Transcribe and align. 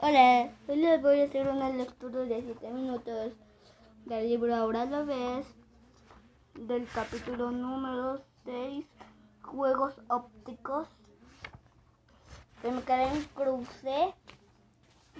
Hola, 0.00 0.52
hoy 0.68 0.76
les 0.76 1.02
voy 1.02 1.20
a 1.20 1.24
hacer 1.24 1.48
una 1.48 1.70
lectura 1.70 2.20
de 2.20 2.40
7 2.40 2.70
minutos 2.70 3.32
del 4.04 4.28
libro 4.28 4.54
Ahora 4.54 4.84
lo 4.84 5.04
ves, 5.04 5.44
del 6.54 6.86
capítulo 6.86 7.50
número 7.50 8.22
6, 8.44 8.86
Juegos 9.42 9.94
ópticos. 10.06 10.86
Que 12.62 12.70
me 12.70 12.80
quedé 12.82 13.08
en 13.08 13.24
cruce 13.34 14.14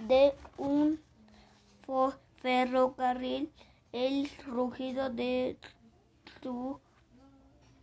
de 0.07 0.33
un 0.57 1.01
ferrocarril, 2.37 3.51
el 3.91 4.29
rugido 4.47 5.09
de 5.09 5.57
su, 6.41 6.79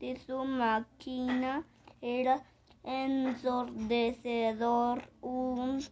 de 0.01 0.19
su 0.27 0.47
máquina 0.47 1.63
era 2.01 2.43
ensordecedor, 2.85 5.03
un 5.21 5.83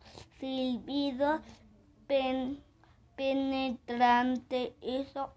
silbido 0.44 1.40
penetrante. 3.16 4.76
Hizo 4.82 5.32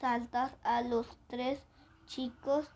saltar 0.00 0.56
a 0.62 0.80
los 0.80 1.06
tres 1.26 1.62
chicos 2.06 2.66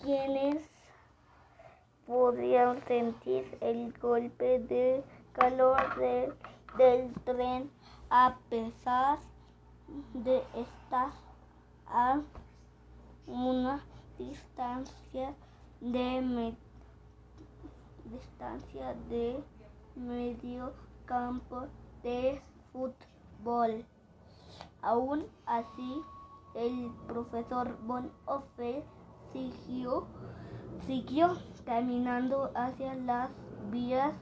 quienes 0.00 0.62
podían 2.06 2.80
sentir 2.86 3.58
el 3.60 3.92
golpe 3.98 4.60
de 4.60 5.02
calor 5.32 5.76
del 6.78 7.12
tren 7.24 7.68
a 8.10 8.38
pesar 8.48 9.18
de 10.14 10.40
estar 10.54 11.10
a 11.88 12.20
una 13.26 13.84
distancia 14.18 15.34
de 15.80 16.22
distancia 18.10 18.94
de 19.08 19.42
medio 19.94 20.72
campo 21.04 21.66
de 22.02 22.40
fútbol. 22.72 23.84
Aún 24.82 25.26
así, 25.46 26.02
el 26.54 26.90
profesor 27.06 27.76
Von 27.86 28.10
Offe 28.26 28.84
siguió, 29.32 30.06
siguió 30.86 31.36
caminando 31.64 32.50
hacia 32.54 32.94
las 32.94 33.30
vías 33.70 34.14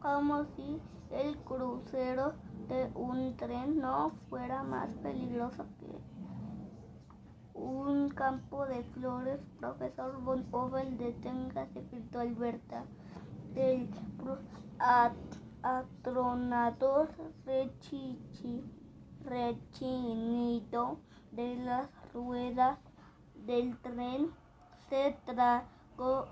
como 0.00 0.44
si 0.56 0.80
el 1.10 1.36
crucero 1.38 2.34
de 2.68 2.90
un 2.94 3.36
tren 3.36 3.78
no 3.80 4.12
fuera 4.28 4.62
más 4.62 4.92
peligroso 4.96 5.64
que 5.78 5.86
un 7.54 8.08
campo 8.10 8.66
de 8.66 8.82
flores, 8.94 9.40
profesor 9.58 10.20
Von 10.22 10.46
Ovel, 10.52 10.96
deténgase, 10.98 11.82
gritó 11.90 12.20
Alberta. 12.20 12.84
El 13.54 13.88
atronador 15.62 17.10
rechichi, 17.44 18.64
rechinito 19.24 20.98
de 21.30 21.56
las 21.56 21.88
ruedas 22.12 22.78
del 23.46 23.76
tren 23.78 24.30
se 24.88 25.16
tragó 25.24 26.26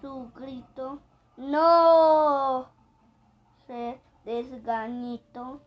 su 0.00 0.30
grito. 0.34 1.00
¡No! 1.36 2.68
Se 3.66 4.00
desgañitó 4.24 5.60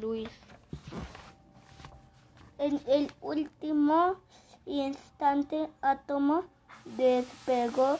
Luis. 0.00 0.28
En 2.58 2.80
el 2.86 3.12
último 3.20 4.16
instante, 4.64 5.68
Átomo 5.82 6.44
despegó 6.96 7.98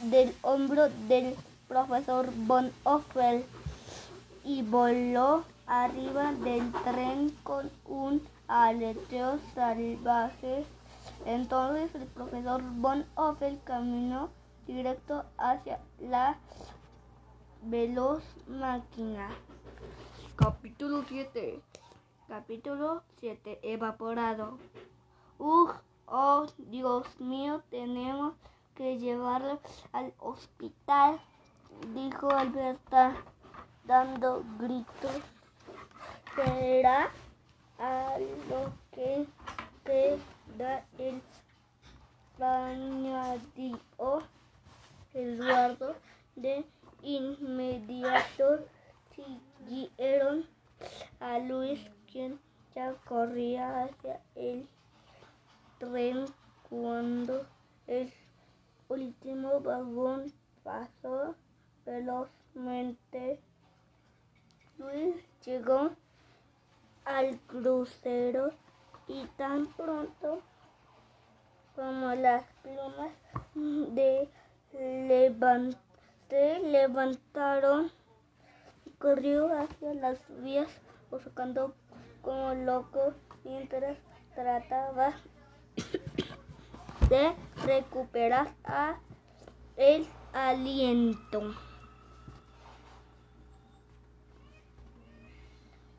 del 0.00 0.34
hombro 0.42 0.90
del 1.08 1.34
profesor 1.66 2.28
Von 2.46 2.72
Offel 2.84 3.44
y 4.44 4.62
voló 4.62 5.44
arriba 5.66 6.32
del 6.32 6.70
tren 6.84 7.30
con 7.42 7.70
un 7.86 8.22
aleteo 8.48 9.38
salvaje. 9.54 10.66
Entonces 11.24 11.94
el 11.94 12.06
profesor 12.08 12.62
Von 12.62 13.06
Offel 13.14 13.58
caminó 13.64 14.28
directo 14.66 15.24
hacia 15.38 15.78
la 16.00 16.36
veloz 17.62 18.22
máquina. 18.46 19.30
Capítulo 20.40 21.04
7. 21.06 21.60
Capítulo 22.26 23.02
7. 23.20 23.60
Evaporado. 23.62 24.58
Ugh, 25.38 25.74
oh 26.06 26.46
Dios 26.56 27.04
mío, 27.20 27.62
tenemos 27.70 28.32
que 28.74 28.98
llevarlo 28.98 29.60
al 29.92 30.14
hospital, 30.18 31.20
dijo 31.94 32.30
Alberta, 32.30 33.16
dando 33.84 34.42
gritos. 34.58 35.20
Será 36.34 37.10
a 37.78 38.16
lo 38.48 38.72
que 38.92 39.26
te 39.84 40.18
da 40.56 40.82
el 40.96 41.20
bañadío 42.38 43.78
Eduardo 45.12 45.96
de 46.34 46.64
inmediato 47.02 48.64
siguieron 49.66 50.46
a 51.20 51.38
Luis, 51.38 51.80
quien 52.10 52.40
ya 52.74 52.94
corría 53.04 53.84
hacia 53.84 54.20
el 54.34 54.68
tren 55.78 56.26
cuando 56.68 57.46
el 57.86 58.12
último 58.88 59.60
vagón 59.60 60.32
pasó 60.62 61.34
velozmente. 61.84 63.40
Luis 64.78 65.16
llegó 65.44 65.90
al 67.04 67.38
crucero 67.40 68.52
y 69.08 69.26
tan 69.36 69.66
pronto 69.74 70.42
como 71.74 72.14
las 72.14 72.44
plumas 72.62 73.12
de 73.54 74.28
levante 74.72 76.60
levantaron 76.60 77.90
corrió 79.00 79.48
hacia 79.58 79.94
las 79.94 80.18
vías 80.42 80.68
buscando 81.10 81.74
como 82.20 82.52
loco 82.52 83.14
mientras 83.44 83.96
trataba 84.34 85.14
de 87.08 87.34
recuperar 87.64 88.52
el 89.76 90.06
aliento. 90.34 91.54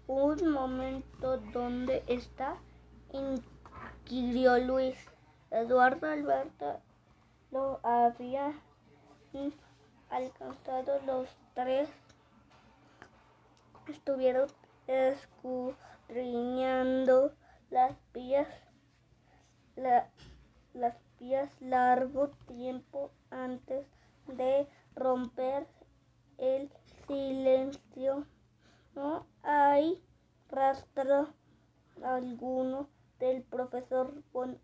Un 0.06 0.51
momento 0.51 1.38
donde 1.38 2.03
está, 2.06 2.57
inquirió 3.11 4.59
Luis. 4.59 4.95
Eduardo 5.50 6.07
Alberto 6.07 6.79
lo 7.50 7.79
había 7.84 8.53
alcanzado 10.09 11.00
los 11.06 11.28
tres 11.56 11.90
estuvieron 13.91 14.47
escudriñando 14.88 17.34
las 17.69 17.96
vías, 18.13 18.47
las 19.75 20.07
vías 21.19 21.62
largo 21.62 22.29
tiempo 22.47 23.12
antes 23.29 23.85
de 24.28 24.68
romper 24.96 25.68
el 26.38 26.72
silencio. 27.07 28.25
No 28.96 29.25
hay 29.44 30.02
rastro 30.50 31.28
alguno 32.03 32.90
del 33.19 33.44
profesor 33.44 34.23
Von 34.34 34.59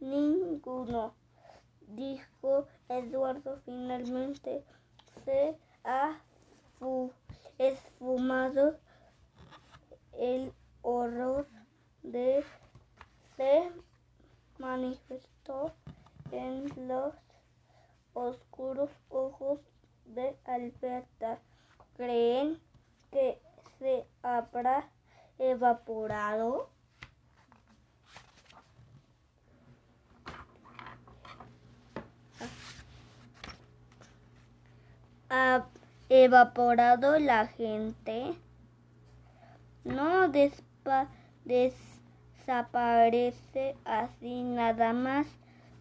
ninguno, 0.00 1.14
dijo 1.88 2.66
Eduardo 2.88 3.60
finalmente. 3.64 4.64
Se 5.24 5.56
ha 5.84 6.20
esfumado 7.58 8.78
el 10.18 10.52
horror 10.82 11.48
de 12.02 12.44
se 13.36 13.70
manifestó 14.58 15.72
en 16.30 16.88
los 16.88 17.14
oscuros 18.12 18.90
ojos 19.08 19.60
de 20.06 20.36
Alberta. 20.44 21.38
¿Creen 21.96 22.60
que 23.10 23.40
se 23.78 24.06
habrá 24.22 24.88
evaporado? 25.38 26.70
Ah, 35.30 35.66
evaporado 36.08 37.18
la 37.18 37.46
gente 37.46 38.34
no 39.84 40.28
desaparece 40.28 40.96
así 43.84 44.42
nada 44.42 44.92
más 44.92 45.26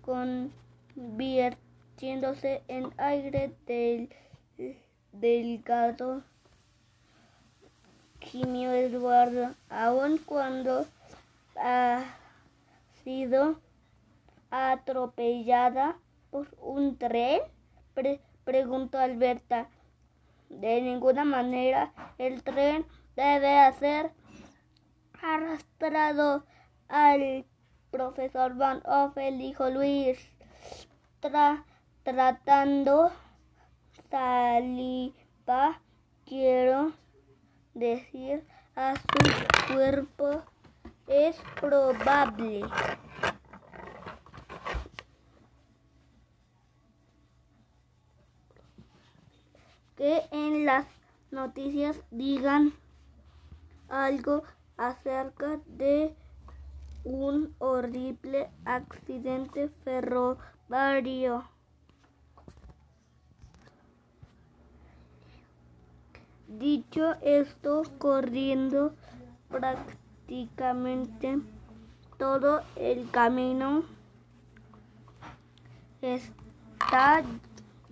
con 0.02 0.52
convirtiéndose 0.96 2.64
en 2.68 2.94
aire 2.98 3.56
del 3.66 4.10
delgado 5.12 6.24
Quimio 8.20 8.72
Eduardo, 8.72 9.54
aun 9.70 10.18
cuando 10.18 10.86
ha 11.58 12.04
sido 13.04 13.60
atropellada 14.50 15.98
por 16.32 16.48
un 16.62 16.98
tren? 16.98 17.42
preguntó 18.44 18.98
Alberta. 18.98 19.68
De 20.50 20.82
ninguna 20.82 21.26
manera 21.26 21.92
el 22.18 22.44
tren 22.44 22.86
debe 23.16 23.74
ser 23.80 24.12
arrastrado 25.22 26.46
al 26.88 27.46
profesor 27.92 28.56
Van 28.56 28.82
Offel, 28.86 29.38
dijo 29.38 29.70
Luis, 29.70 30.18
tratando 32.04 33.12
saliva. 34.10 35.82
Quiero 36.26 36.94
decir 37.74 38.46
a 38.76 38.96
su 38.96 39.74
cuerpo 39.74 40.44
es 41.08 41.36
probable 41.60 42.62
que 50.04 50.22
en 50.32 50.66
las 50.66 50.86
noticias 51.32 51.96
digan 52.12 52.74
algo 53.88 54.44
acerca 54.76 55.62
de 55.66 56.14
un 57.06 57.56
horrible 57.60 58.50
accidente 58.66 59.70
ferroviario. 59.86 61.46
Dicho 66.50 67.14
esto, 67.22 67.84
corriendo 67.98 68.94
prácticamente 69.50 71.40
todo 72.18 72.62
el 72.76 73.10
camino 73.10 73.86
está 76.02 77.24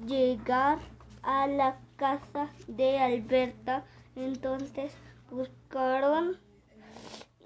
llegar 0.05 0.79
a 1.23 1.47
la 1.47 1.77
casa 2.01 2.49
de 2.67 2.97
Alberta. 2.97 3.85
Entonces 4.15 4.91
buscaron 5.29 6.35